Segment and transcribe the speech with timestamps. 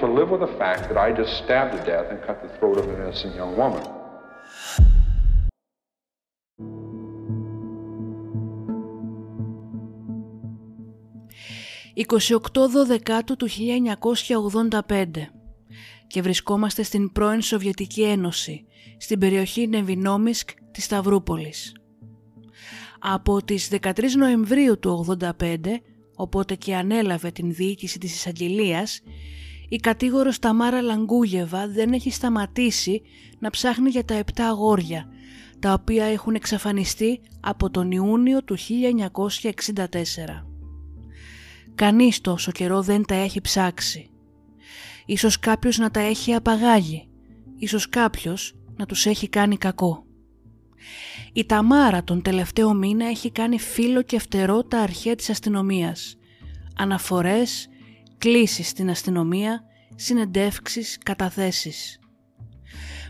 [0.00, 2.76] To live with the fact that I just stabbed to death and cut the throat
[2.80, 3.82] of an innocent young woman.
[11.94, 15.30] «28 του 1985
[16.06, 18.66] και βρισκόμαστε στην πρώην Σοβιετική Ένωση,
[18.98, 21.72] στην περιοχή Νεβινόμισκ της Σταυρούπολης.
[22.98, 25.80] Από τις 13 Νοεμβρίου του 85,
[26.16, 29.02] οπότε και ανέλαβε την διοίκηση της εισαγγελίας,
[29.68, 33.02] η κατήγορος Ταμάρα Λαγκούγεβα δεν έχει σταματήσει
[33.38, 35.08] να ψάχνει για τα επτά αγόρια,
[35.58, 39.74] τα οποία έχουν εξαφανιστεί από τον Ιούνιο του 1964.
[41.74, 44.10] Κανείς τόσο καιρό δεν τα έχει ψάξει.
[45.06, 47.08] Ίσως κάποιος να τα έχει απαγάγει.
[47.58, 50.06] Ίσως κάποιος να τους έχει κάνει κακό.
[51.32, 56.16] Η Ταμάρα τον τελευταίο μήνα έχει κάνει φίλο και φτερό τα αρχαία της αστυνομίας.
[56.76, 57.68] Αναφορές,
[58.18, 59.62] κλήσεις στην αστυνομία,
[59.94, 61.98] συνεντεύξεις, καταθέσεις.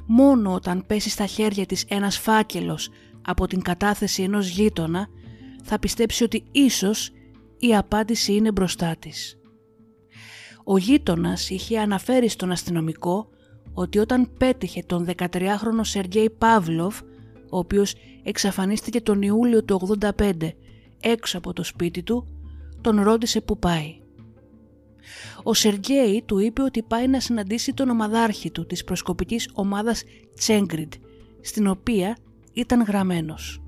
[0.06, 2.90] Μόνο όταν πέσει στα χέρια της ένας φάκελος
[3.22, 5.08] από την κατάθεση ενός γείτονα
[5.62, 7.10] θα πιστέψει ότι ίσως
[7.58, 9.38] η απάντηση είναι μπροστά της.
[10.64, 13.28] Ο γείτονας είχε αναφέρει στον αστυνομικό
[13.72, 17.00] ότι όταν πέτυχε τον 13χρονο Σεργέη Παύλοφ,
[17.50, 20.32] ο οποίος εξαφανίστηκε τον Ιούλιο του 85
[21.00, 22.26] έξω από το σπίτι του,
[22.80, 23.97] τον ρώτησε που πάει.
[25.42, 30.02] Ο Σεργέη του είπε ότι πάει να συναντήσει τον ομαδάρχη του της προσκοπικής ομάδας
[30.34, 30.92] Τσέγκριντ,
[31.40, 32.16] στην οποία
[32.52, 33.62] ήταν γραμμένος.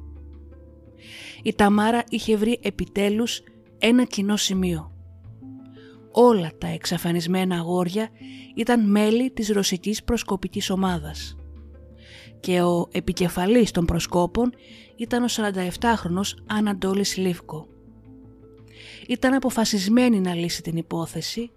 [1.43, 3.43] Η Ταμάρα είχε βρει επιτέλους
[3.79, 4.93] ένα κοινό σημείο.
[6.13, 8.09] Όλα τα εξαφανισμένα αγόρια
[8.55, 11.35] ήταν μέλη της ρωσικής προσκοπικής ομάδας
[12.41, 14.53] και ο επικεφαλής των προσκόπων
[14.97, 17.67] ήταν ο 47χρονος Ανατόλης Λίβκο.
[19.11, 21.51] Ήταν αποφασισμένη να λύσει την υπόθεση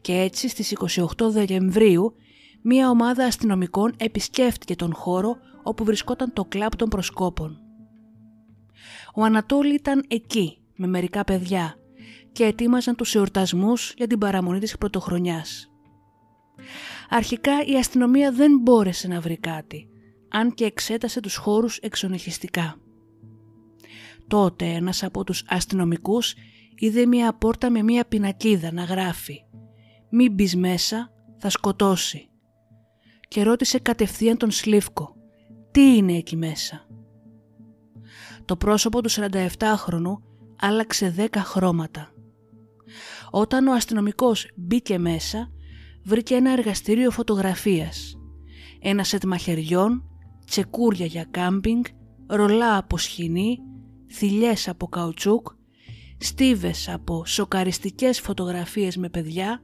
[0.00, 0.76] και έτσι στις
[1.18, 2.14] 28 Δεκεμβρίου
[2.62, 7.60] μία ομάδα αστυνομικών επισκέφτηκε τον χώρο όπου βρισκόταν το κλαμπ των προσκόπων.
[9.14, 11.74] Ο Ανατόλη ήταν εκεί με μερικά παιδιά
[12.32, 15.70] και ετοίμαζαν τους εορτασμούς για την παραμονή της πρωτοχρονιάς.
[17.08, 19.88] Αρχικά η αστυνομία δεν μπόρεσε να βρει κάτι,
[20.28, 22.76] αν και εξέτασε τους χώρους εξονυχιστικά.
[24.26, 26.34] Τότε ένας από τους αστυνομικούς
[26.78, 29.44] είδε μια πόρτα με μια πινακίδα να γράφει
[30.10, 32.28] «Μην μπεις μέσα, θα σκοτώσει»
[33.28, 35.16] και ρώτησε κατευθείαν τον Σλίφκο
[35.70, 36.86] «Τι είναι εκεί μέσα»
[38.48, 40.18] Το πρόσωπο του 47χρονου
[40.60, 42.12] άλλαξε 10 χρώματα.
[43.30, 45.50] Όταν ο αστυνομικός μπήκε μέσα,
[46.04, 48.18] βρήκε ένα εργαστήριο φωτογραφίας,
[48.80, 50.04] ένα σετ μαχαιριών,
[50.46, 51.84] τσεκούρια για κάμπινγκ,
[52.26, 53.58] ρολά από σχοινή,
[54.12, 55.48] θηλιές από καουτσούκ,
[56.18, 59.62] στίβες από σοκαριστικές φωτογραφίες με παιδιά,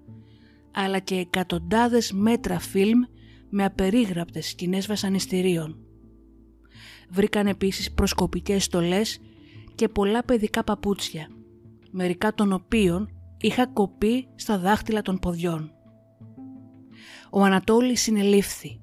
[0.72, 3.00] αλλά και εκατοντάδες μέτρα φιλμ
[3.48, 5.78] με απερίγραπτες σκηνές βασανιστήριων.
[7.08, 9.20] Βρήκαν επίσης προσκοπικές στολές
[9.74, 11.28] και πολλά παιδικά παπούτσια,
[11.90, 13.08] μερικά των οποίων
[13.38, 15.70] είχα κοπεί στα δάχτυλα των ποδιών.
[17.30, 18.80] Ο Ανατόλης συνελήφθη.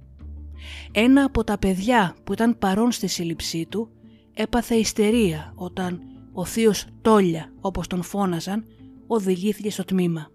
[0.92, 3.90] Ένα από τα παιδιά που ήταν παρόν στη σύλληψή του
[4.34, 8.66] έπαθε ιστερία όταν ο θείος Τόλια όπως τον φώναζαν,
[9.08, 10.32] οδηγήθηκε στο τμήμα.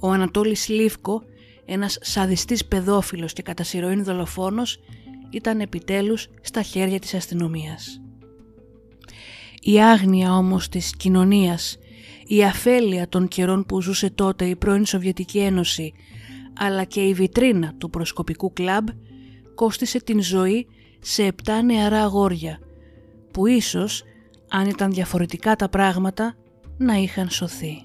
[0.00, 1.22] Ο Ανατόλης Λίβκο,
[1.64, 4.80] ένας σαδιστής παιδόφιλος και κατά σειροήν δολοφόνος,
[5.30, 8.00] ήταν επιτέλους στα χέρια της αστυνομίας.
[9.60, 11.78] Η άγνοια όμως της κοινωνίας,
[12.26, 15.92] η αφέλεια των καιρών που ζούσε τότε η πρώην Σοβιετική Ένωση,
[16.58, 18.88] αλλά και η βιτρίνα του προσκοπικού κλαμπ,
[19.54, 20.66] κόστισε την ζωή
[21.00, 22.58] σε επτά νεαρά αγόρια,
[23.36, 24.04] που ίσως,
[24.48, 26.34] αν ήταν διαφορετικά τα πράγματα,
[26.76, 27.82] να είχαν σωθεί.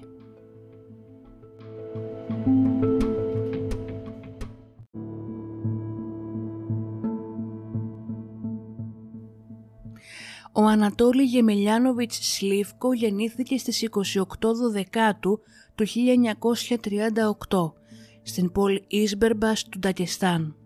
[10.52, 15.40] Ο Ανατόλη Γεμελιάνοβιτς Σλίφκο γεννήθηκε στις 28 Δεκάτου
[15.74, 15.86] του
[17.48, 17.72] 1938
[18.22, 20.61] στην πόλη Ίσμπερμπας του Ντακεστάν.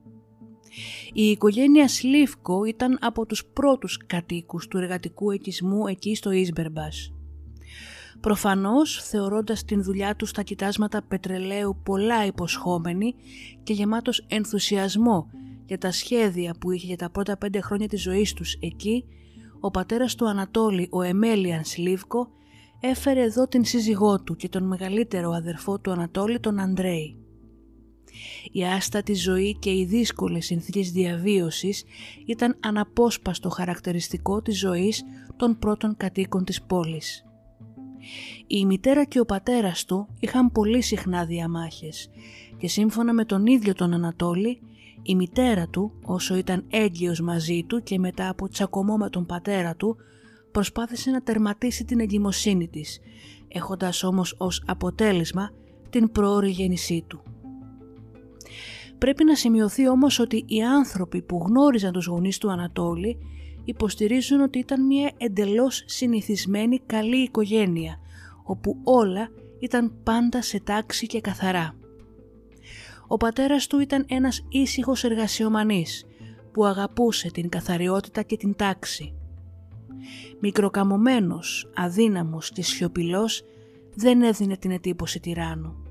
[1.13, 7.11] Η οικογένεια Σλίφκο ήταν από τους πρώτους κατοίκους του εργατικού οικισμού εκεί στο Ίσμπερμπας.
[8.21, 13.15] Προφανώς θεωρώντας την δουλειά τους στα κοιτάσματα πετρελαίου πολλά υποσχόμενη
[13.63, 15.31] και γεμάτος ενθουσιασμό
[15.67, 19.05] για τα σχέδια που είχε για τα πρώτα πέντε χρόνια της ζωής τους εκεί,
[19.61, 22.29] ο πατέρας του Ανατόλη, ο Εμέλιαν Σλίβκο,
[22.81, 27.26] έφερε εδώ την σύζυγό του και τον μεγαλύτερο αδερφό του Ανατόλη, τον Αντρέη.
[28.53, 31.85] Η άστατη ζωή και οι δύσκολες συνθήκες διαβίωσης
[32.27, 35.05] ήταν αναπόσπαστο χαρακτηριστικό της ζωής
[35.37, 37.25] των πρώτων κατοίκων της πόλης.
[38.47, 42.11] Η μητέρα και ο πατέρας του είχαν πολύ συχνά διαμάχες
[42.57, 44.61] και σύμφωνα με τον ίδιο τον Ανατόλη
[45.03, 49.77] η μητέρα του, όσο ήταν έγκυος μαζί του και μετά από τσακωμό με τον πατέρα
[49.77, 49.97] του,
[50.53, 53.01] προσπάθησε να τερματίσει την εγκυμοσύνη της,
[53.49, 55.51] έχοντας όμως ως αποτέλεσμα
[55.91, 57.23] την πρόορη γέννησή του.
[58.99, 63.19] Πρέπει να σημειωθεί όμως ότι οι άνθρωποι που γνώριζαν τους γονείς του Ανατόλη
[63.65, 67.99] υποστηρίζουν ότι ήταν μια εντελώς συνηθισμένη καλή οικογένεια,
[68.45, 69.29] όπου όλα
[69.59, 71.75] ήταν πάντα σε τάξη και καθαρά.
[73.07, 76.05] Ο πατέρας του ήταν ένας ήσυχος εργασιομανής
[76.53, 79.15] που αγαπούσε την καθαριότητα και την τάξη.
[80.41, 83.43] Μικροκαμωμένος, αδύναμος και σιωπηλός
[83.95, 85.86] δεν έδινε την εντύπωση τυράννου.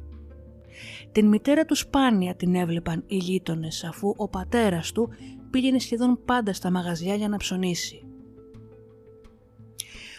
[1.15, 5.09] Την μητέρα του σπάνια την έβλεπαν οι γείτονες αφού ο πατέρας του
[5.49, 8.05] πήγαινε σχεδόν πάντα στα μαγαζιά για να ψωνίσει.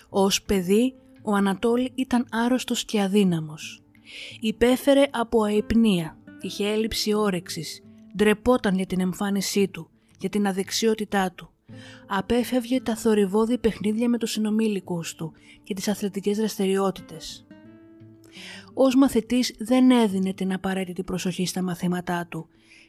[0.09, 3.83] Ως παιδί ο Ανατόλη ήταν άρρωστος και αδύναμος.
[4.41, 7.83] Υπέφερε από αϊπνία είχε έλλειψη όρεξης,
[8.17, 11.51] ντρεπόταν για την εμφάνισή του, για την αδεξιότητά του.
[12.07, 15.33] Απέφευγε τα θορυβόδη παιχνίδια με τους συνομήλικους του
[15.63, 17.47] και τις αθλητικές δραστηριότητες.
[18.79, 22.49] Ως μαθητής δεν έδινε την απαραίτητη προσοχή στα μαθήματά του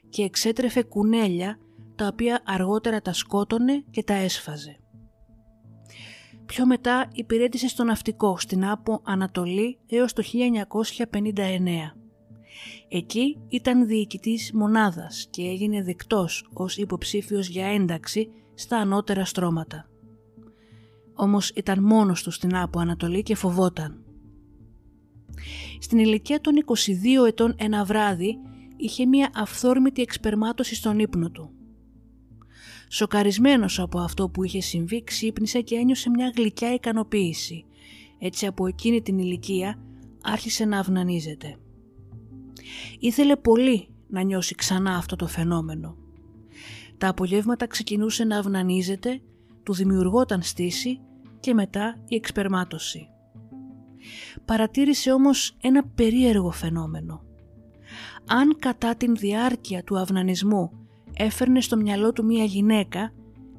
[0.10, 1.60] και εξέτρεφε κουνέλια
[1.96, 4.80] τα οποία αργότερα τα σκότωνε και τα έσφαζε.
[6.46, 10.24] Πιο μετά υπηρέτησε στο ναυτικό στην Άπο Ανατολή έως το
[11.12, 11.44] 1959.
[12.88, 19.90] Εκεί ήταν διοικητής μονάδας και έγινε δεκτός ως υποψήφιος για ένταξη στα ανώτερα στρώματα.
[21.14, 24.02] Όμως ήταν μόνος του στην Άπο Ανατολή και φοβόταν.
[25.80, 28.38] Στην ηλικία των 22 ετών ένα βράδυ
[28.78, 31.52] είχε μία αυθόρμητη εξπερμάτωση στον ύπνο του.
[32.90, 37.66] Σοκαρισμένος από αυτό που είχε συμβεί ξύπνησε και ένιωσε μια γλυκιά ικανοποίηση.
[38.20, 39.80] Έτσι από εκείνη την ηλικία
[40.22, 41.58] άρχισε να αυνανίζεται.
[43.00, 45.98] Ήθελε πολύ να νιώσει ξανά αυτό το φαινόμενο.
[46.98, 49.22] Τα απογεύματα ξεκινούσε να αυνανίζεται,
[49.64, 51.00] του δημιουργόταν στήση
[51.40, 53.08] και μετά η εξπερμάτωση.
[54.46, 57.22] Παρατήρησε όμως ένα περίεργο φαινόμενο.
[58.28, 60.72] Αν κατά την διάρκεια του αυνανισμού
[61.14, 63.14] έφερνε στο μυαλό του μία γυναίκα,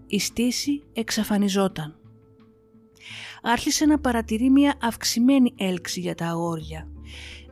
[0.07, 1.97] η στήση εξαφανιζόταν.
[3.43, 6.89] Άρχισε να παρατηρεί μία αυξημένη έλξη για τα αγόρια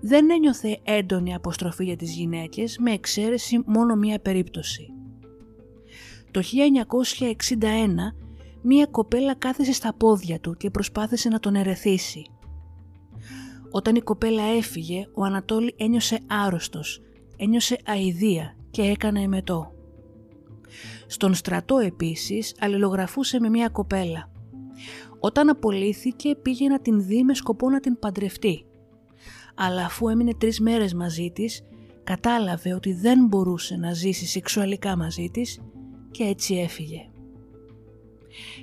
[0.01, 4.93] δεν ένιωθε έντονη αποστροφή για τις γυναίκες με εξαίρεση μόνο μία περίπτωση.
[6.31, 6.45] Το 1961
[8.63, 12.27] μία κοπέλα κάθεσε στα πόδια του και προσπάθησε να τον ερεθίσει.
[13.71, 17.03] Όταν η κοπέλα έφυγε, ο Ανατόλη ένιωσε άρρωστος,
[17.37, 19.73] ένιωσε αηδία και έκανε εμετό.
[21.07, 24.31] Στον στρατό επίσης αλληλογραφούσε με μία κοπέλα.
[25.21, 28.67] Όταν απολύθηκε πήγε να την δει με σκοπό να την παντρευτεί
[29.57, 31.63] αλλά αφού έμεινε τρεις μέρες μαζί της,
[32.05, 35.61] κατάλαβε ότι δεν μπορούσε να ζήσει σεξουαλικά μαζί της
[36.11, 37.11] και έτσι έφυγε.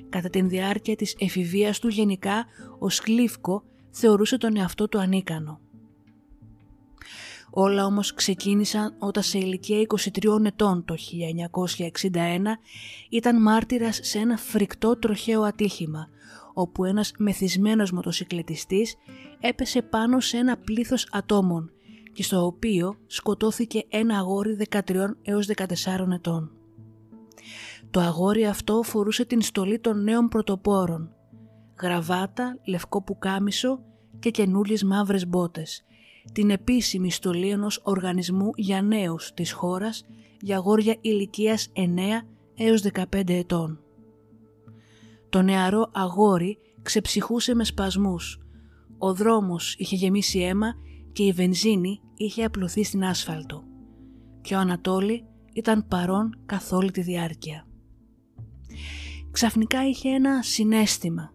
[0.09, 2.45] Κατά την διάρκεια της εφηβείας του γενικά,
[2.79, 5.59] ο Σκλίφκο θεωρούσε τον εαυτό του ανίκανο.
[7.55, 10.95] Όλα όμως ξεκίνησαν όταν σε ηλικία 23 ετών το
[12.11, 12.17] 1961
[13.09, 16.07] ήταν μάρτυρας σε ένα φρικτό τροχαίο ατύχημα
[16.53, 18.95] όπου ένας μεθυσμένος μοτοσυκλετιστής
[19.39, 21.71] έπεσε πάνω σε ένα πλήθος ατόμων
[22.13, 24.79] και στο οποίο σκοτώθηκε ένα αγόρι 13
[25.21, 26.51] έως 14 ετών.
[27.91, 31.15] Το αγόρι αυτό φορούσε την στολή των νέων πρωτοπόρων,
[31.81, 33.79] γραβάτα, λευκό πουκάμισο
[34.19, 35.83] και καινούριες μαύρες μπότες,
[36.31, 40.05] την επίσημη στολή ενός οργανισμού για νέους της χώρας
[40.41, 43.79] για αγόρια ηλικίας 9 έως 15 ετών.
[45.29, 48.39] Το νεαρό αγόρι ξεψυχούσε με σπασμούς.
[48.97, 50.75] Ο δρόμος είχε γεμίσει αίμα
[51.13, 53.63] και η βενζίνη είχε απλωθεί στην άσφαλτο.
[54.41, 57.67] Και ο Ανατόλη ήταν παρόν καθ' όλη τη διάρκεια.
[59.31, 61.32] Ξαφνικά είχε ένα συνέστημα.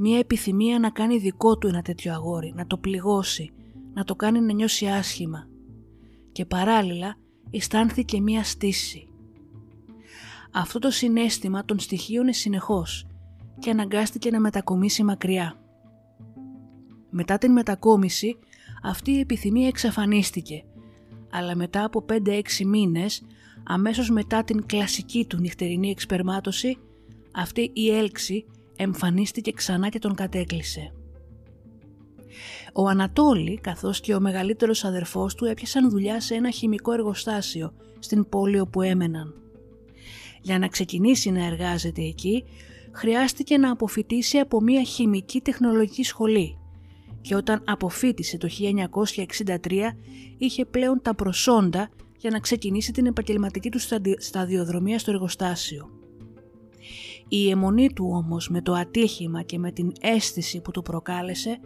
[0.00, 3.52] Μία επιθυμία να κάνει δικό του ένα τέτοιο αγόρι, να το πληγώσει,
[3.94, 5.48] να το κάνει να νιώσει άσχημα.
[6.32, 7.16] Και παράλληλα
[7.50, 9.08] αισθάνθηκε μία στήση.
[10.52, 13.06] Αυτό το συνέστημα τον στοιχείωνε συνεχώς
[13.58, 15.60] και αναγκάστηκε να μετακομίσει μακριά.
[17.10, 18.38] Μετά την μετακόμιση
[18.82, 20.64] αυτή η επιθυμία εξαφανίστηκε,
[21.30, 23.22] αλλά μετά από 5-6 μήνες,
[23.64, 26.78] αμέσως μετά την κλασική του νυχτερινή εξπερμάτωση,
[27.32, 28.44] αυτή η έλξη
[28.78, 30.92] εμφανίστηκε ξανά και τον κατέκλυσε.
[32.72, 38.28] Ο Ανατόλη καθώς και ο μεγαλύτερος αδερφός του έπιασαν δουλειά σε ένα χημικό εργοστάσιο στην
[38.28, 39.34] πόλη όπου έμεναν.
[40.42, 42.44] Για να ξεκινήσει να εργάζεται εκεί
[42.92, 46.58] χρειάστηκε να αποφυτίσει από μια χημική τεχνολογική σχολή
[47.20, 48.48] και όταν αποφύτησε το
[49.44, 49.56] 1963
[50.38, 53.78] είχε πλέον τα προσόντα για να ξεκινήσει την επαγγελματική του
[54.18, 55.97] σταδιοδρομία στο εργοστάσιο.
[57.28, 61.60] Η αιμονή του όμως με το ατύχημα και με την αίσθηση που του προκάλεσε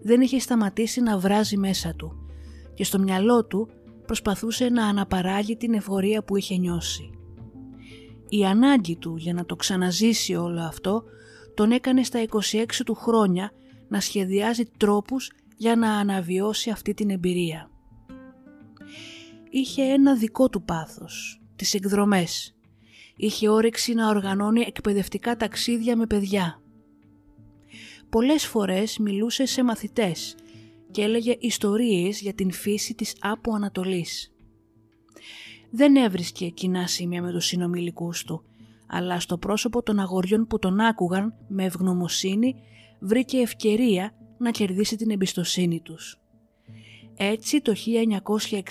[0.00, 2.26] δεν είχε σταματήσει να βράζει μέσα του
[2.74, 3.68] και στο μυαλό του
[4.06, 7.10] προσπαθούσε να αναπαράγει την εφορία που είχε νιώσει.
[8.28, 11.04] Η ανάγκη του για να το ξαναζήσει όλο αυτό
[11.54, 13.50] τον έκανε στα 26 του χρόνια
[13.88, 17.70] να σχεδιάζει τρόπους για να αναβιώσει αυτή την εμπειρία.
[19.50, 22.54] Είχε ένα δικό του πάθος, τις εκδρομές.
[23.22, 26.62] Είχε όρεξη να οργανώνει εκπαιδευτικά ταξίδια με παιδιά.
[28.08, 30.34] Πολλές φορές μιλούσε σε μαθητές
[30.90, 34.32] και έλεγε ιστορίες για την φύση της Άπου Ανατολής.
[35.70, 38.44] Δεν έβρισκε κοινά σημεία με τους συνομιλικούς του,
[38.86, 42.54] αλλά στο πρόσωπο των αγοριών που τον άκουγαν με ευγνωμοσύνη
[43.00, 46.20] βρήκε ευκαιρία να κερδίσει την εμπιστοσύνη τους.
[47.16, 47.74] Έτσι το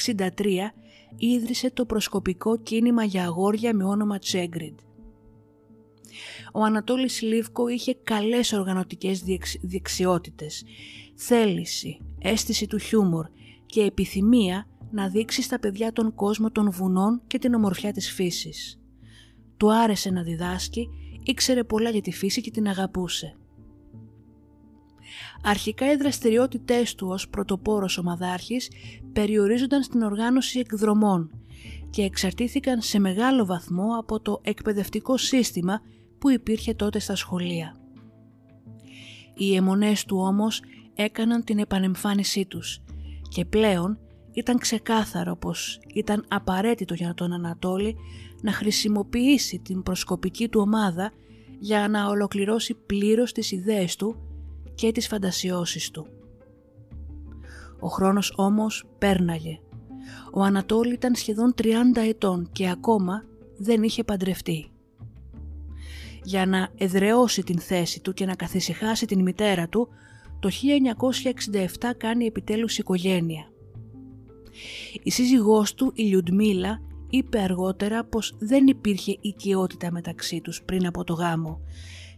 [0.06, 0.72] 1963
[1.18, 4.80] ίδρυσε το προσκοπικό κίνημα για αγόρια με όνομα Τσέγκριντ.
[6.54, 9.24] Ο Ανατόλης Λίβκο είχε καλές οργανωτικές
[9.62, 10.64] δεξιότητες,
[11.16, 13.28] θέληση, αίσθηση του χιούμορ
[13.66, 18.80] και επιθυμία να δείξει στα παιδιά τον κόσμο των βουνών και την ομορφιά της φύσης.
[19.58, 20.90] Του άρεσε να διδάσκει,
[21.24, 23.36] ήξερε πολλά για τη φύση και την αγαπούσε.
[25.44, 28.70] Αρχικά οι δραστηριότητές του ως πρωτοπόρος ομαδάρχης
[29.14, 31.32] περιορίζονταν στην οργάνωση εκδρομών
[31.90, 35.82] και εξαρτήθηκαν σε μεγάλο βαθμό από το εκπαιδευτικό σύστημα
[36.20, 37.76] που υπήρχε τότε στα σχολεία.
[39.34, 40.62] Οι αιμονές του όμως
[40.96, 42.82] έκαναν την επανεμφάνισή τους
[43.30, 44.00] και πλέον
[44.34, 47.96] ήταν ξεκάθαρο πως ήταν απαραίτητο για τον Ανατόλη
[48.42, 51.12] να χρησιμοποιήσει την προσκοπική του ομάδα
[51.60, 54.16] για να ολοκληρώσει πλήρως τις ιδέες του
[54.76, 56.08] και τις φαντασιώσεις του.
[57.80, 59.60] Ο χρόνος όμως πέρναγε.
[60.34, 61.68] Ο Ανατόλη ήταν σχεδόν 30
[62.08, 63.24] ετών και ακόμα
[63.58, 64.72] δεν είχε παντρευτεί.
[66.24, 69.88] Για να εδραιώσει την θέση του και να καθησυχάσει την μητέρα του,
[70.40, 70.50] το
[71.80, 73.52] 1967 κάνει επιτέλους οικογένεια.
[75.04, 81.04] Η σύζυγός του, η Λιουντμίλα, είπε αργότερα πως δεν υπήρχε οικειότητα μεταξύ τους πριν από
[81.04, 81.62] το γάμο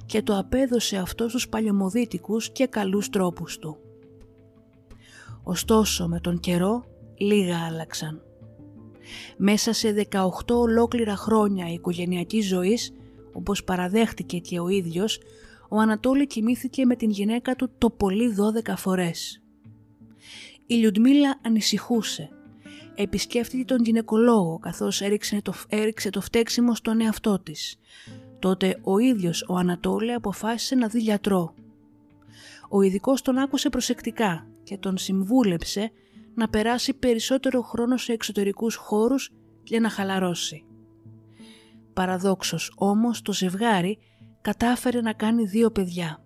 [0.06, 3.78] και το απέδωσε αυτός στους παλιωμοδίτικους και καλούς τρόπους του.
[5.44, 6.86] Ωστόσο με τον καιρό
[7.18, 8.22] λίγα άλλαξαν.
[9.38, 12.94] Μέσα σε 18 ολόκληρα χρόνια οικογενειακής ζωής,
[13.34, 15.20] όπως παραδέχτηκε και ο ίδιος,
[15.70, 18.36] ο Ανατόλη κοιμήθηκε με την γυναίκα του το πολύ
[18.68, 19.42] 12 φορές.
[20.66, 22.30] Η Λιουντμίλα ανησυχούσε.
[22.96, 27.80] Επισκέφτηκε τον γυναικολόγο καθώς έριξε το, έριξε το φταίξιμο στον εαυτό της.
[28.44, 31.54] Τότε ο ίδιος ο Ανατόλη αποφάσισε να δει γιατρό.
[32.70, 35.92] Ο ειδικός τον άκουσε προσεκτικά και τον συμβούλεψε
[36.36, 39.32] να περάσει περισσότερο χρόνο σε εξωτερικούς χώρους
[39.64, 40.66] και να χαλαρώσει.
[41.94, 43.98] Παραδόξως όμως το ζευγάρι
[44.42, 46.26] κατάφερε να κάνει δύο παιδιά.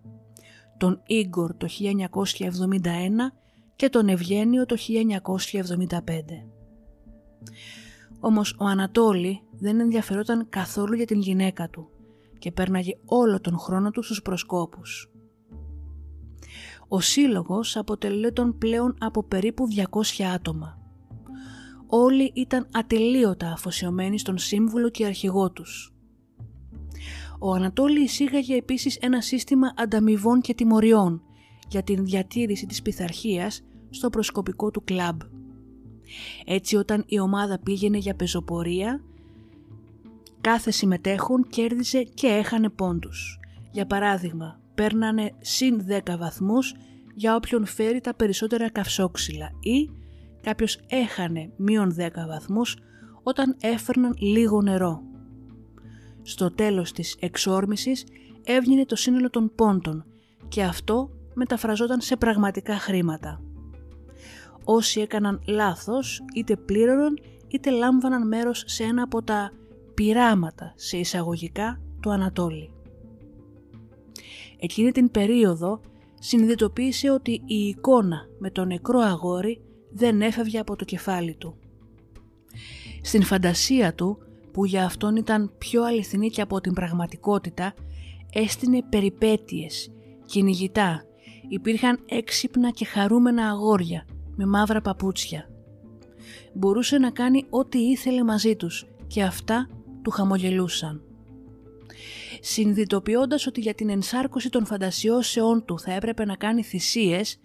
[0.77, 2.79] Τον Ίγκορ το 1971
[3.75, 5.99] και τον Ευγένιο το 1975.
[8.19, 11.91] Όμως ο Ανατόλη δεν ενδιαφερόταν καθόλου για την γυναίκα του
[12.39, 15.11] και πέρναγε όλο τον χρόνο του στους προσκόπους.
[16.87, 19.67] Ο σύλλογος αποτελέταν πλέον από περίπου
[20.19, 20.77] 200 άτομα.
[21.87, 25.91] Όλοι ήταν ατελείωτα αφοσιωμένοι στον σύμβουλο και αρχηγό τους.
[27.39, 31.21] Ο Ανατόλη εισήγαγε επίσης ένα σύστημα ανταμοιβών και τιμωριών
[31.69, 35.21] για την διατήρηση της πειθαρχίας στο προσκοπικό του κλαμπ.
[36.45, 39.01] Έτσι όταν η ομάδα πήγαινε για πεζοπορία,
[40.47, 43.39] κάθε συμμετέχον κέρδιζε και έχανε πόντους.
[43.71, 46.73] Για παράδειγμα, παίρνανε συν 10 βαθμούς
[47.15, 49.89] για όποιον φέρει τα περισσότερα καυσόξυλα ή
[50.41, 52.77] κάποιος έχανε μείον 10 βαθμούς
[53.23, 55.01] όταν έφερναν λίγο νερό.
[56.21, 58.05] Στο τέλος της εξόρμησης
[58.43, 60.05] έβγαινε το σύνολο των πόντων
[60.47, 63.41] και αυτό μεταφραζόταν σε πραγματικά χρήματα.
[64.63, 69.51] Όσοι έκαναν λάθος είτε πλήρωναν είτε λάμβαναν μέρος σε ένα από τα
[69.97, 72.71] πειράματα σε εισαγωγικά του Ανατόλη.
[74.59, 75.81] Εκείνη την περίοδο
[76.19, 79.61] συνειδητοποίησε ότι η εικόνα με το νεκρό αγόρι
[79.91, 81.57] δεν έφευγε από το κεφάλι του.
[83.01, 84.17] Στην φαντασία του,
[84.51, 87.73] που για αυτόν ήταν πιο αληθινή και από την πραγματικότητα,
[88.33, 89.91] έστεινε περιπέτειες,
[90.25, 91.03] κυνηγητά,
[91.47, 95.49] υπήρχαν έξυπνα και χαρούμενα αγόρια με μαύρα παπούτσια.
[96.53, 99.69] Μπορούσε να κάνει ό,τι ήθελε μαζί τους και αυτά
[100.07, 101.01] του χαμογελούσαν.
[102.41, 107.39] Συνδυτοποιώντας ότι για την ενσάρκωση των φαντασιώσεών του θα έπρεπε να κάνει θυσίες,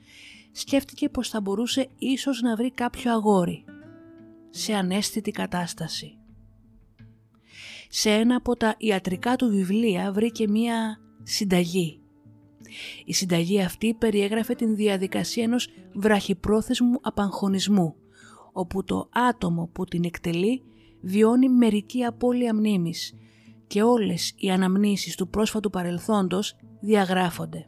[0.52, 3.64] σκέφτηκε πως θα μπορούσε ίσως να βρει κάποιο αγόρι,
[4.50, 6.19] σε ανέστητη κατάσταση.
[7.88, 12.00] Σε ένα από τα ιατρικά του βιβλία βρήκε μία συνταγή.
[13.04, 17.95] Η συνταγή αυτή περιέγραφε την διαδικασία ενός βραχυπρόθεσμου απαγχωνισμού,
[18.52, 20.62] όπου το άτομο που την εκτελεί
[21.02, 23.14] βιώνει μερική απώλεια μνήμης
[23.66, 27.67] και όλες οι αναμνήσεις του πρόσφατου παρελθόντος διαγράφονται.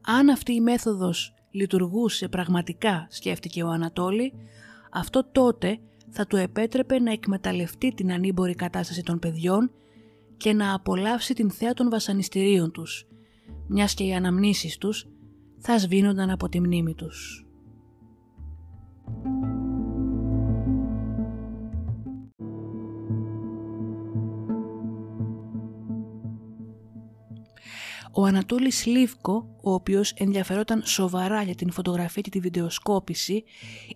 [0.00, 4.32] Αν αυτή η μέθοδος λειτουργούσε πραγματικά, σκέφτηκε ο Ανατόλη,
[4.92, 5.78] αυτό τότε
[6.08, 9.70] θα του επέτρεπε να εκμεταλλευτεί την ανήμπορη κατάσταση των παιδιών
[10.36, 13.06] και να απολαύσει την θέα των βασανιστήριων τους,
[13.66, 15.08] μιας και οι αναμνήσεις τους
[15.58, 17.44] θα σβήνονταν από τη μνήμη τους.
[28.12, 33.44] Ο Ανατόλης Λίβκο, ο οποίος ενδιαφερόταν σοβαρά για την φωτογραφία και τη βιντεοσκόπηση,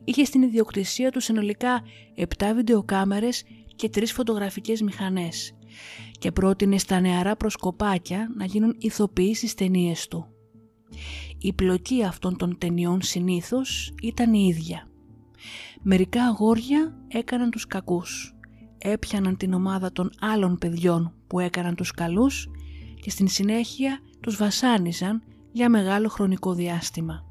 [0.05, 1.83] είχε στην ιδιοκτησία του συνολικά
[2.17, 2.25] 7
[2.55, 3.45] βιντεοκάμερες
[3.77, 5.57] και 3 φωτογραφικές μηχανές
[6.19, 10.27] και πρότεινε στα νεαρά προσκοπάκια να γίνουν ηθοποιοί στις ταινίες του.
[11.39, 14.89] Η πλοκή αυτών των ταινιών συνήθως ήταν η ίδια.
[15.83, 18.35] Μερικά αγόρια έκαναν τους κακούς,
[18.79, 22.49] έπιαναν την ομάδα των άλλων παιδιών που έκαναν τους καλούς
[23.05, 27.25] και στην συνέχεια τους βασάνιζαν για μεγάλο χρονικό διάστημα.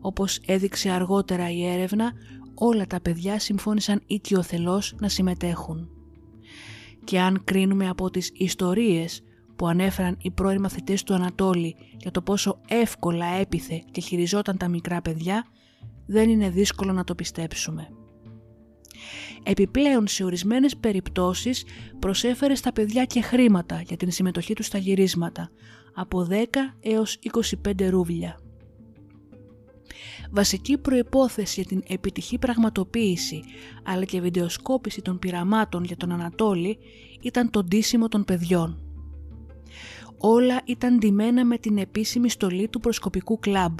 [0.00, 2.12] Όπως έδειξε αργότερα η έρευνα,
[2.54, 5.88] όλα τα παιδιά συμφώνησαν οικειοθελώς να συμμετέχουν.
[7.04, 9.22] Και αν κρίνουμε από τις ιστορίες
[9.56, 14.68] που ανέφεραν οι πρώοι μαθητές του Ανατόλη για το πόσο εύκολα έπιθε και χειριζόταν τα
[14.68, 15.46] μικρά παιδιά,
[16.06, 17.88] δεν είναι δύσκολο να το πιστέψουμε.
[19.42, 21.64] Επιπλέον σε ορισμένες περιπτώσεις
[21.98, 25.50] προσέφερε στα παιδιά και χρήματα για την συμμετοχή τους στα γυρίσματα,
[25.94, 26.34] από 10
[26.80, 27.18] έως
[27.66, 28.38] 25 ρούβλια.
[30.30, 33.42] Βασική προϋπόθεση για την επιτυχή πραγματοποίηση
[33.84, 36.78] αλλά και βιντεοσκόπηση των πειραμάτων για τον Ανατόλη
[37.20, 38.80] ήταν το ντύσιμο των παιδιών.
[40.18, 43.78] Όλα ήταν ντυμένα με την επίσημη στολή του προσκοπικού κλαμπ.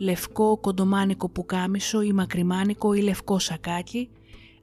[0.00, 4.10] Λευκό κοντομάνικο πουκάμισο ή μακριμάνικο ή λευκό σακάκι,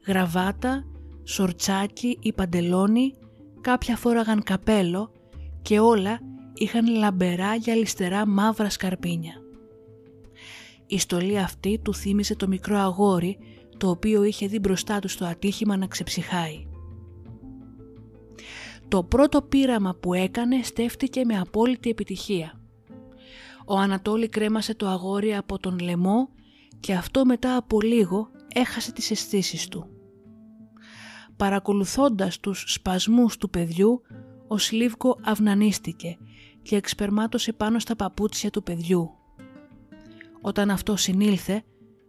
[0.06, 0.84] γραβάτα,
[1.24, 3.14] σορτσάκι ή παντελόνι,
[3.60, 5.12] κάποια φόραγαν καπέλο
[5.62, 6.20] και όλα
[6.54, 9.34] είχαν λαμπερά γυαλιστερά μαύρα σκαρπίνια.
[10.86, 13.38] Η στολή αυτή του θύμισε το μικρό αγόρι
[13.76, 16.66] το οποίο είχε δει μπροστά του στο ατύχημα να ξεψυχάει.
[18.88, 22.59] Το πρώτο πείραμα που έκανε στέφτηκε με απόλυτη επιτυχία.
[23.70, 26.28] Ο Ανατόλη κρέμασε το αγόρι από τον λαιμό
[26.80, 29.86] και αυτό μετά από λίγο έχασε τις αισθήσεις του.
[31.36, 34.00] Παρακολουθώντας τους σπασμούς του παιδιού,
[34.48, 36.18] ο Σλίβκο αυνανίστηκε
[36.62, 39.10] και εξπερμάτωσε πάνω στα παπούτσια του παιδιού.
[40.40, 41.62] Όταν αυτό συνήλθε,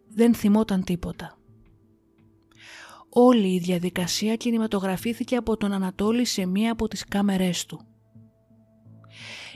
[0.07, 1.37] δεν θυμόταν τίποτα.
[3.09, 7.90] Όλη η διαδικασία κινηματογραφήθηκε από τον Ανατόλη σε μία από τις κάμερές του.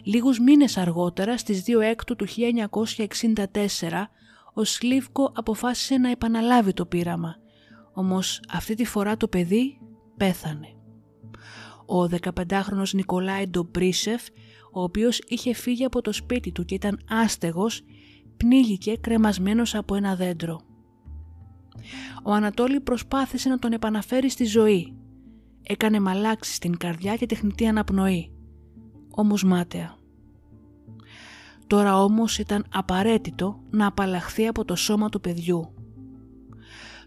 [0.07, 4.09] Λίγους μήνες αργότερα, στις 2 Έκτου του 1964,
[4.53, 7.35] ο Σλίβκο αποφάσισε να επαναλάβει το πείραμα,
[7.93, 9.79] όμως αυτή τη φορά το παιδί
[10.17, 10.67] πέθανε.
[11.85, 14.23] Ο 15χρονος Νικολάη Ντομπρίσεφ,
[14.73, 17.81] ο οποίος είχε φύγει από το σπίτι του και ήταν άστεγος,
[18.37, 20.59] πνίγηκε κρεμασμένος από ένα δέντρο.
[22.23, 24.93] Ο Ανατόλη προσπάθησε να τον επαναφέρει στη ζωή.
[25.63, 28.29] Έκανε μαλάξη στην καρδιά και τεχνητή αναπνοή.
[29.17, 29.94] Όμως μάταια.
[31.67, 35.73] Τώρα όμως ήταν απαραίτητο να απαλλαχθεί από το σώμα του παιδιού.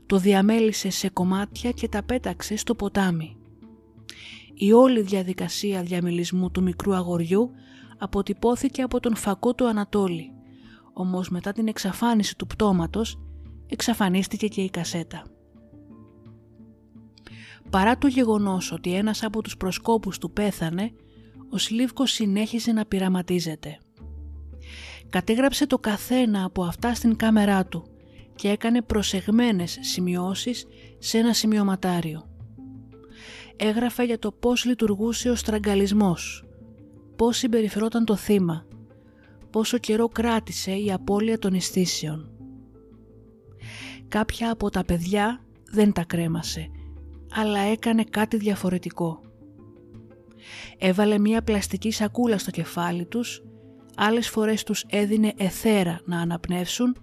[0.06, 3.36] Το διαμέλισε σε κομμάτια και τα πέταξε στο ποτάμι.
[4.54, 7.50] Η όλη διαδικασία διαμελισμού του μικρού αγοριού
[7.98, 10.32] αποτυπώθηκε από τον φακό του Ανατόλη,
[10.92, 13.20] όμως μετά την εξαφάνιση του πτώματος
[13.66, 15.24] εξαφανίστηκε και η κασέτα.
[17.70, 20.92] Παρά το γεγονός ότι ένας από τους προσκόπους του πέθανε,
[21.50, 23.78] ο Σλίβκος συνέχιζε να πειραματίζεται.
[25.10, 27.86] Κατέγραψε το καθένα από αυτά στην κάμερά του
[28.34, 30.66] και έκανε προσεγμένες σημειώσεις
[30.98, 32.28] σε ένα σημειωματάριο.
[33.56, 36.44] Έγραφε για το πώς λειτουργούσε ο στραγγαλισμός,
[37.16, 38.66] πώς συμπεριφερόταν το θύμα,
[39.50, 42.30] πόσο καιρό κράτησε η απώλεια των αισθήσεων.
[44.08, 45.40] Κάποια από τα παιδιά
[45.70, 46.70] δεν τα κρέμασε,
[47.32, 49.20] αλλά έκανε κάτι διαφορετικό.
[50.78, 53.42] Έβαλε μία πλαστική σακούλα στο κεφάλι τους,
[54.00, 56.96] άλλες φορές τους έδινε εθέρα να αναπνεύσουν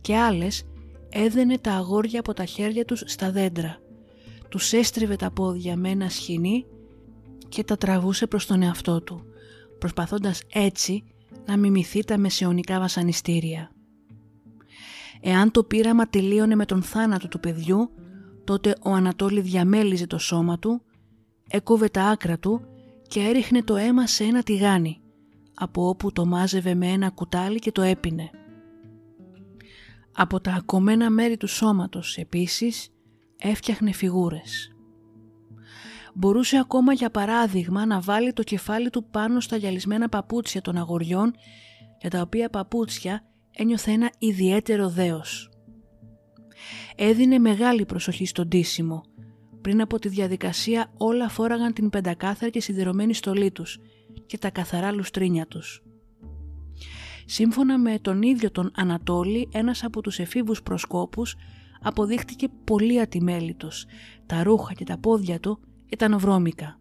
[0.00, 0.64] και άλλες
[1.08, 3.78] έδαινε τα αγόρια από τα χέρια τους στα δέντρα.
[4.48, 6.66] Τους έστριβε τα πόδια με ένα σχοινί
[7.48, 9.22] και τα τραβούσε προς τον εαυτό του,
[9.78, 11.04] προσπαθώντας έτσι
[11.46, 13.70] να μιμηθεί τα μεσαιωνικά βασανιστήρια.
[15.20, 17.90] Εάν το πείραμα τελείωνε με τον θάνατο του παιδιού,
[18.44, 20.82] τότε ο Ανατόλη διαμέλιζε το σώμα του,
[21.48, 22.60] έκοβε τα άκρα του
[23.08, 25.00] και έριχνε το αίμα σε ένα τηγάνι,
[25.58, 28.30] από όπου το μάζευε με ένα κουτάλι και το έπινε.
[30.12, 32.88] Από τα ακομμένα μέρη του σώματος επίσης
[33.38, 34.72] έφτιαχνε φιγούρες.
[36.14, 41.34] Μπορούσε ακόμα για παράδειγμα να βάλει το κεφάλι του πάνω στα γυαλισμένα παπούτσια των αγοριών
[42.00, 45.50] για τα οποία παπούτσια ένιωθε ένα ιδιαίτερο δέος.
[46.96, 49.02] Έδινε μεγάλη προσοχή στον ντύσιμο.
[49.60, 53.78] Πριν από τη διαδικασία όλα φόραγαν την πεντακάθαρη και σιδερωμένη στολή τους
[54.28, 55.82] και τα καθαρά λουστρίνια τους.
[57.24, 61.36] Σύμφωνα με τον ίδιο τον Ανατόλη, ένας από τους εφήβους προσκόπους
[61.80, 63.86] αποδείχτηκε πολύ ατιμέλητος.
[64.26, 66.80] Τα ρούχα και τα πόδια του ήταν βρώμικα.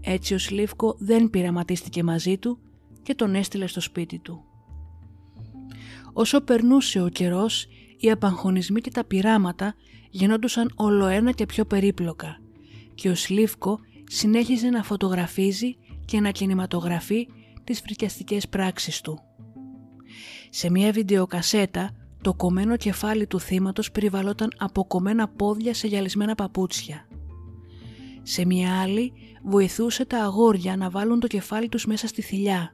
[0.00, 2.58] Έτσι ο Σλίφκο δεν πειραματίστηκε μαζί του
[3.02, 4.44] και τον έστειλε στο σπίτι του.
[6.12, 9.74] Όσο περνούσε ο καιρός, οι απαγχωνισμοί και τα πειράματα
[10.10, 12.40] γινόντουσαν ολοένα και πιο περίπλοκα
[13.00, 15.76] και ο Σλίφκο συνέχιζε να φωτογραφίζει
[16.10, 17.28] και να κινηματογραφεί
[17.64, 19.18] τις φρικιαστικές πράξεις του.
[20.50, 21.90] Σε μια βιντεοκασέτα
[22.22, 27.06] το κομμένο κεφάλι του θύματος περιβαλλόταν από κομμένα πόδια σε γυαλισμένα παπούτσια.
[28.22, 29.12] Σε μια άλλη
[29.44, 32.70] βοηθούσε τα αγόρια να βάλουν το κεφάλι τους μέσα στη θηλιά.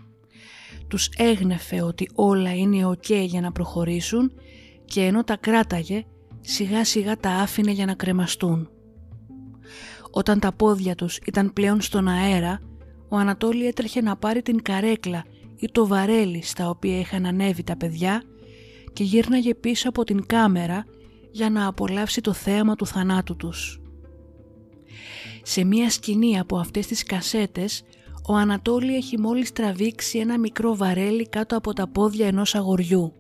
[0.89, 4.33] Τους έγνεφε ότι όλα είναι οκ για να προχωρήσουν
[4.85, 6.05] και ενώ τα κράταγε
[6.41, 8.71] σιγά σιγά τα άφηνε για να κρεμαστούν.
[10.11, 12.61] Όταν τα πόδια τους ήταν πλέον στον αέρα,
[13.09, 15.25] ο Ανατόλη έτρεχε να πάρει την καρέκλα
[15.57, 18.23] ή το βαρέλι στα οποία είχαν ανέβει τα παιδιά
[18.93, 20.85] και γύρναγε πίσω από την κάμερα
[21.31, 23.81] για να απολαύσει το θέαμα του θανάτου τους.
[25.43, 27.83] Σε μία σκηνή από αυτές τις κασέτες,
[28.29, 33.13] ο Ανατόλη έχει μόλις τραβήξει ένα μικρό βαρέλι κάτω από τα πόδια ενός αγοριού.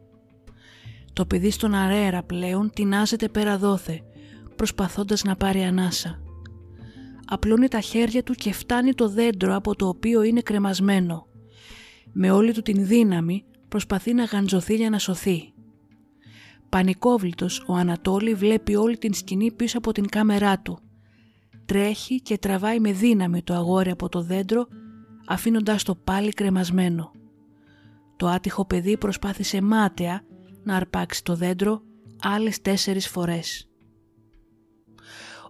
[1.13, 4.03] Το παιδί στον αέρα πλέον τεινάζεται πέρα δόθε,
[4.57, 6.26] προσπαθώντας να πάρει ανάσα.
[7.29, 11.27] Απλώνει τα χέρια του και φτάνει το δέντρο από το οποίο είναι κρεμασμένο.
[12.13, 15.53] Με όλη του την δύναμη προσπαθεί να γαντζωθεί για να σωθεί.
[16.69, 20.79] Πανικόβλητος ο Ανατόλη βλέπει όλη την σκηνή πίσω από την κάμερά του.
[21.67, 24.67] Τρέχει και τραβάει με δύναμη το αγόρι από το δέντρο
[25.27, 27.11] αφήνοντάς το πάλι κρεμασμένο.
[28.17, 30.23] Το άτυχο παιδί προσπάθησε μάταια
[30.63, 31.83] να αρπάξει το δέντρο
[32.21, 33.66] άλλες τέσσερις φορές.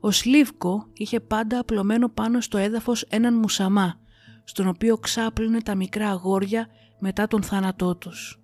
[0.01, 4.01] Ο Σλίβκο είχε πάντα απλωμένο πάνω στο έδαφος έναν μουσαμά,
[4.45, 6.67] στον οποίο ξάπλυνε τα μικρά αγόρια
[6.99, 8.41] μετά τον θάνατό τους.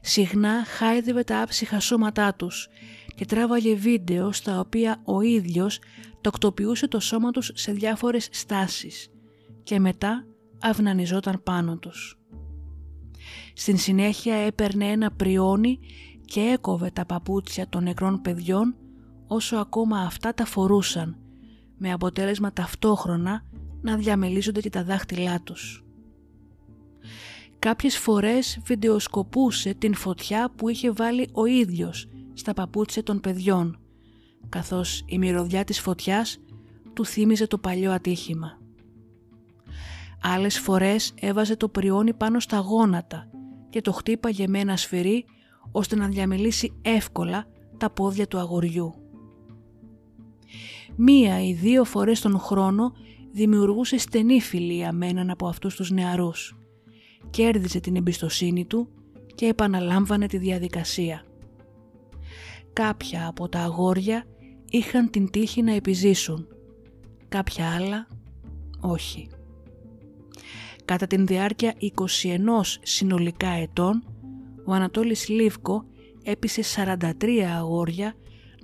[0.00, 2.68] Συχνά χάιδευε τα άψυχα σώματά τους
[3.14, 5.78] και τράβαγε βίντεο στα οποία ο ίδιος
[6.20, 9.08] τοκτοποιούσε το σώμα τους σε διάφορες στάσεις
[9.62, 10.26] και μετά
[10.60, 12.18] αυνανιζόταν πάνω τους.
[13.54, 15.78] Στην συνέχεια έπαιρνε ένα πριόνι
[16.24, 18.76] και έκοβε τα παπούτσια των νεκρών παιδιών
[19.26, 21.16] όσο ακόμα αυτά τα φορούσαν,
[21.78, 23.44] με αποτέλεσμα ταυτόχρονα
[23.80, 25.84] να διαμελίζονται και τα δάχτυλά τους.
[27.58, 33.78] Κάποιες φορές βιντεοσκοπούσε την φωτιά που είχε βάλει ο ίδιος στα παπούτσια των παιδιών,
[34.48, 36.38] καθώς η μυρωδιά της φωτιάς
[36.92, 38.58] του θύμιζε το παλιό ατύχημα.
[40.22, 43.28] Άλλες φορές έβαζε το πριόνι πάνω στα γόνατα
[43.70, 45.24] και το χτύπαγε με ένα σφυρί
[45.72, 47.46] ώστε να διαμελήσει εύκολα
[47.78, 49.03] τα πόδια του αγοριού.
[50.96, 52.92] Μία ή δύο φορές τον χρόνο
[53.32, 56.56] δημιουργούσε στενή φιλία με έναν από αυτούς τους νεαρούς.
[57.30, 58.88] Κέρδιζε την εμπιστοσύνη του
[59.34, 61.24] και επαναλάμβανε τη διαδικασία.
[62.72, 64.24] Κάποια από τα αγόρια
[64.70, 66.46] είχαν την τύχη να επιζήσουν,
[67.28, 68.06] κάποια άλλα
[68.80, 69.28] όχι.
[70.84, 71.88] Κατά την διάρκεια 21
[72.82, 74.04] συνολικά ετών,
[74.64, 75.84] ο Ανατόλης Λίβκο
[76.22, 78.14] έπεισε 43 αγόρια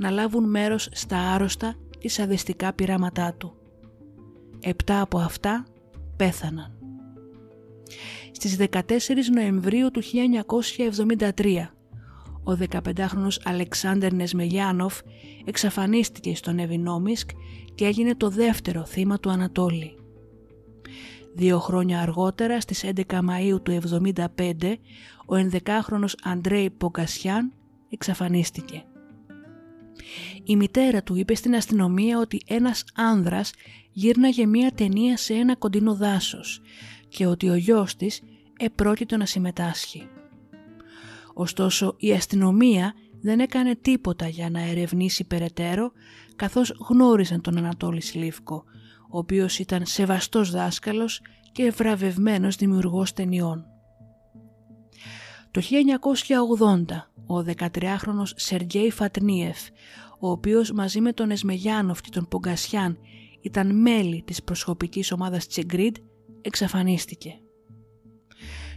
[0.01, 3.55] να λάβουν μέρος στα άρρωστα και σαδιστικά πειράματά του.
[4.61, 5.67] Επτά από αυτά
[6.17, 6.79] πέθαναν.
[8.33, 8.83] Στις 14
[9.35, 11.75] Νοεμβρίου του 1973,
[12.45, 15.01] ο 15χρονος Αλεξάνδερ Νεσμεγιάνοφ
[15.45, 17.31] εξαφανίστηκε στον Ευινόμισκ
[17.75, 19.95] και έγινε το δεύτερο θύμα του Ανατόλη.
[21.35, 24.79] Δύο χρόνια αργότερα, στις 11 Μαΐου του 1975,
[25.27, 27.53] ο 11χρονος Αντρέι Πογκασιάν
[27.91, 28.85] εξαφανίστηκε.
[30.45, 33.53] Η μητέρα του είπε στην αστυνομία ότι ένας άνδρας
[33.93, 36.61] γύρναγε μία ταινία σε ένα κοντινό δάσος
[37.09, 38.23] και ότι ο γιος της
[38.59, 40.09] επρόκειτο να συμμετάσχει.
[41.35, 45.93] Ωστόσο η αστυνομία δεν έκανε τίποτα για να ερευνήσει περαιτέρω
[46.37, 48.65] καθώς γνώριζαν τον Ανατόλη Σλίφκο,
[49.11, 53.65] ο οποίος ήταν σεβαστός δάσκαλος και βραβευμένος δημιουργός ταινιών.
[55.51, 59.59] Το 1980 ο 13χρονος Σεργέη Φατνίεφ,
[60.21, 62.99] ο οποίος μαζί με τον Εσμεγιάνοφ και τον Πογκασιάν
[63.41, 65.97] ήταν μέλη της προσωπικής ομάδας Τσεγκρίντ,
[66.41, 67.41] εξαφανίστηκε.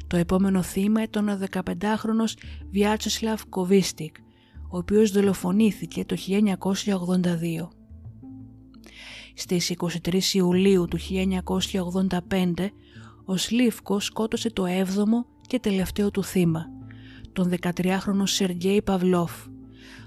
[0.07, 2.33] Το επόμενο θύμα ήταν ο 15χρονος
[2.69, 4.15] Βιάτσεσλαβ Κοβίστικ,
[4.71, 7.69] ο οποίος δολοφονήθηκε το 1982.
[9.35, 10.97] Στις 23 Ιουλίου του
[12.29, 12.69] 1985,
[13.25, 16.65] ο Σλίφκος σκότωσε το 7ο και τελευταίο του θύμα,
[17.33, 19.31] τον 13χρονο Σεργέη Παυλόφ,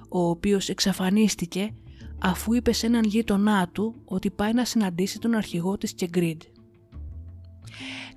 [0.08, 1.74] ο οποίος εξαφανίστηκε
[2.18, 6.42] αφού είπε σε έναν γείτονά του ότι πάει να συναντήσει τον αρχηγό της Τσεγκρίντ.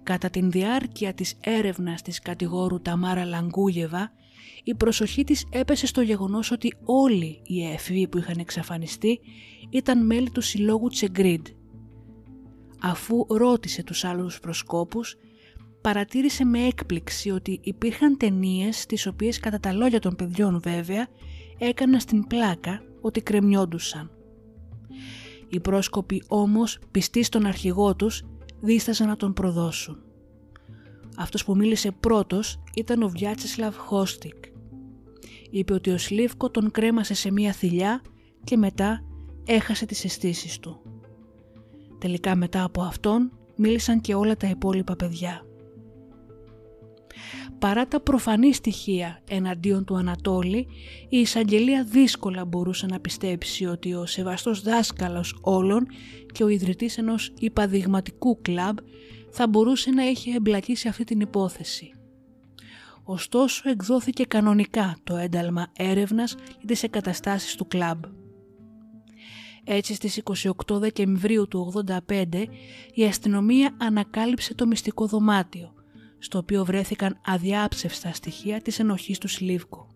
[0.03, 4.11] Κατά την διάρκεια της έρευνας της κατηγόρου Ταμάρα Λαγκούγεβα,
[4.63, 9.19] η προσοχή της έπεσε στο γεγονός ότι όλοι οι εφβοί που είχαν εξαφανιστεί
[9.69, 11.47] ήταν μέλη του συλλόγου Τσεγκρίντ.
[12.81, 15.17] Αφού ρώτησε τους άλλους προσκόπους,
[15.81, 21.07] παρατήρησε με έκπληξη ότι υπήρχαν ταινίες τις οποίες κατά τα λόγια των παιδιών βέβαια
[21.57, 24.11] έκαναν στην πλάκα ότι κρεμιόντουσαν.
[25.49, 28.23] Οι πρόσκοποι όμως πιστοί στον αρχηγό τους
[28.61, 29.97] δίσταζαν να τον προδώσουν.
[31.17, 34.45] Αυτός που μίλησε πρώτος ήταν ο Βιάτσεσλαβ Χώστικ.
[35.49, 38.01] Είπε ότι ο Σλίβκο τον κρέμασε σε μία θηλιά
[38.43, 39.03] και μετά
[39.45, 40.81] έχασε τις αισθήσεις του.
[41.99, 45.43] Τελικά μετά από αυτόν μίλησαν και όλα τα υπόλοιπα παιδιά.
[47.59, 50.67] Παρά τα προφανή στοιχεία εναντίον του Ανατόλη,
[51.09, 55.87] η εισαγγελία δύσκολα μπορούσε να πιστέψει ότι ο σεβαστός δάσκαλος όλων
[56.33, 58.77] και ο ιδρυτής ενός υπαδειγματικού κλαμπ
[59.31, 61.91] θα μπορούσε να έχει εμπλακεί σε αυτή την υπόθεση.
[63.03, 68.03] Ωστόσο εκδόθηκε κανονικά το ένταλμα έρευνας για τις εγκαταστάσεις του κλαμπ.
[69.63, 70.21] Έτσι στις
[70.67, 71.73] 28 Δεκεμβρίου του
[72.09, 72.45] 85
[72.93, 75.73] η αστυνομία ανακάλυψε το μυστικό δωμάτιο
[76.19, 79.87] στο οποίο βρέθηκαν αδιάψευστα στοιχεία της ενοχής του Σλίβκο.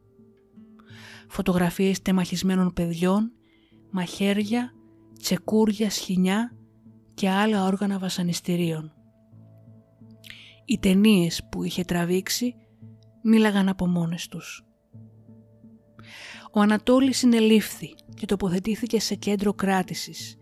[1.27, 3.31] Φωτογραφίες τεμαχισμένων παιδιών,
[3.91, 4.73] μαχαίρια,
[5.19, 6.57] τσεκούρια, σχοινιά
[7.13, 8.93] και άλλα όργανα βασανιστήριων.
[10.65, 12.55] Οι ταινίες που είχε τραβήξει
[13.23, 14.65] μίλαγαν από μόνες τους.
[16.51, 20.37] Ο Ανατόλης συνελήφθη και τοποθετήθηκε σε κέντρο κράτησης.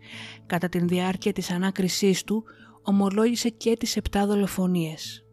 [0.46, 2.44] Κατά την διάρκεια της ανάκρισής του
[2.82, 5.24] ομολόγησε και τις επτά δολοφονίες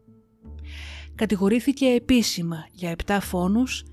[1.19, 3.83] κατηγορήθηκε επίσημα για 7 φόνους,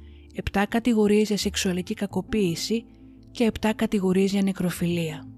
[0.52, 2.84] 7 κατηγορίες για σεξουαλική κακοποίηση
[3.30, 5.28] και 7 κατηγορίες για νεκροφιλία.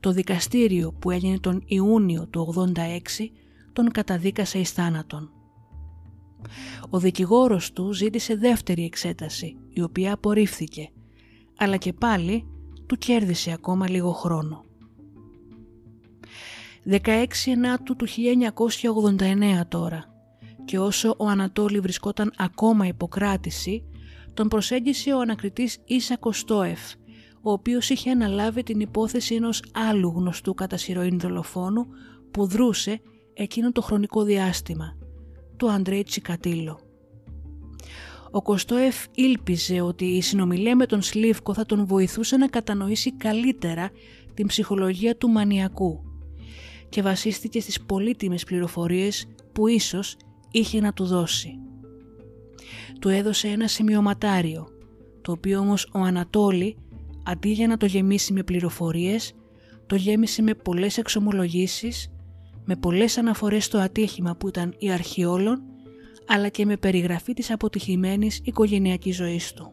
[0.00, 3.30] Το δικαστήριο που έγινε τον Ιούνιο του 86
[3.72, 5.30] τον καταδίκασε εις θάνατον.
[6.90, 10.90] Ο δικηγόρος του ζήτησε δεύτερη εξέταση, η οποία απορρίφθηκε,
[11.56, 12.46] αλλά και πάλι
[12.86, 14.64] του κέρδισε ακόμα λίγο χρόνο.
[16.90, 20.11] 16 Ενάτου του 1989 τώρα,
[20.64, 23.84] και όσο ο Ανατόλη βρισκόταν ακόμα υποκράτηση,
[24.34, 26.80] τον προσέγγισε ο ανακριτής Ίσα Κοστόεφ,
[27.42, 31.86] ο οποίος είχε αναλάβει την υπόθεση ενός άλλου γνωστού κατά σειροήν δολοφόνου
[32.30, 33.00] που δρούσε
[33.34, 34.96] εκείνο το χρονικό διάστημα,
[35.56, 36.80] του Αντρέι Τσικατήλο.
[38.30, 43.90] Ο Κοστόεφ ήλπιζε ότι η συνομιλία με τον Σλίβκο θα τον βοηθούσε να κατανοήσει καλύτερα
[44.34, 46.02] την ψυχολογία του μανιακού
[46.88, 50.16] και βασίστηκε στις πολύτιμες πληροφορίες που ίσως
[50.52, 51.58] είχε να του δώσει.
[53.00, 54.68] Του έδωσε ένα σημειωματάριο,
[55.22, 56.76] το οποίο όμως ο Ανατόλη
[57.24, 59.32] αντί για να το γεμίσει με πληροφορίες,
[59.86, 62.12] το γέμισε με πολλές εξομολογήσεις,
[62.64, 65.62] με πολλές αναφορές στο ατύχημα που ήταν η αρχή όλων,
[66.26, 69.72] αλλά και με περιγραφή της αποτυχημένης οικογενειακής ζωής του.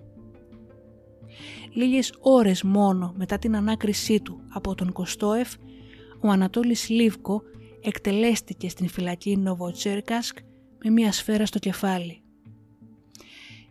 [1.74, 5.54] Λίγες ώρες μόνο μετά την ανάκρισή του από τον Κοστόεφ,
[6.22, 7.42] ο Ανατόλης Λίβκο
[7.82, 10.38] εκτελέστηκε στην φυλακή Νοβοτσέρκασκ
[10.84, 12.22] με μια σφαίρα στο κεφάλι.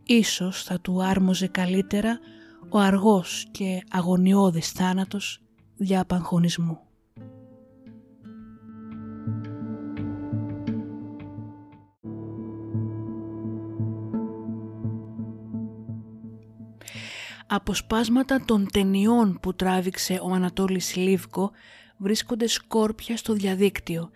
[0.04, 2.18] Ίσως θα του άρμοζε καλύτερα
[2.68, 5.42] ο αργός και αγωνιώδης θάνατος
[5.76, 6.78] δια απαγχωνισμού.
[17.50, 21.50] Αποσπάσματα των ταινιών που τράβηξε ο Ανατόλης Λίβκο
[21.96, 24.10] βρίσκονται σκόρπια στο διαδίκτυο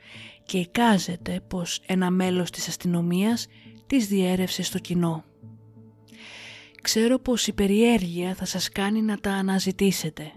[0.45, 3.47] και εικάζεται πως ένα μέλος της αστυνομίας
[3.87, 5.25] τις διέρευσε στο κοινό.
[6.83, 10.33] Ξέρω πως η περιέργεια θα σας κάνει να τα αναζητήσετε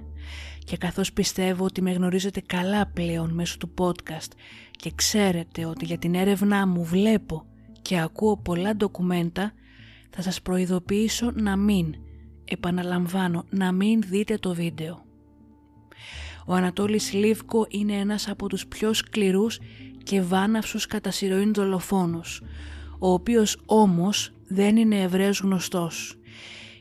[0.63, 4.31] και καθώς πιστεύω ότι με γνωρίζετε καλά πλέον μέσω του podcast
[4.71, 7.45] και ξέρετε ότι για την έρευνά μου βλέπω
[7.81, 9.53] και ακούω πολλά ντοκουμέντα
[10.09, 11.95] θα σας προειδοποιήσω να μην,
[12.45, 15.05] επαναλαμβάνω, να μην δείτε το βίντεο.
[16.45, 19.59] Ο Ανατόλης Λίβκο είναι ένας από τους πιο σκληρούς
[20.05, 22.41] και βάναυσους κατά σειροήν δολοφόνους,
[22.99, 26.19] ο οποίος όμως δεν είναι Εβραίος γνωστός.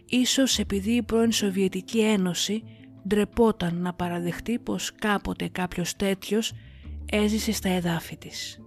[0.04, 2.62] Ίσως επειδή η πρώην Σοβιετική Ένωση
[3.08, 6.52] ντρεπόταν να παραδεχτεί πως κάποτε κάποιος τέτοιος
[7.10, 8.58] έζησε στα εδάφη της.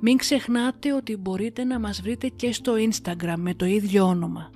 [0.00, 4.50] Μην ξεχνάτε ότι μπορείτε να μας βρείτε και στο Instagram με το ίδιο όνομα.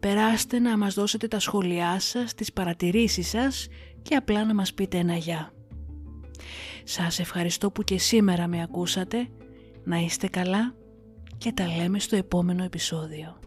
[0.00, 3.68] Περάστε να μας δώσετε τα σχόλιά σας, τις παρατηρήσεις σας
[4.02, 5.52] και απλά να μας πείτε ένα γεια.
[6.84, 9.28] Σας ευχαριστώ που και σήμερα με ακούσατε.
[9.84, 10.74] Να είστε καλά
[11.38, 13.37] και τα λέμε στο επόμενο επεισόδιο.